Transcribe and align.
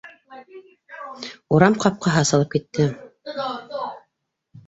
Урам 1.57 1.75
ҡапҡаһы 1.83 2.23
асылып 2.27 2.55
китте 2.57 2.87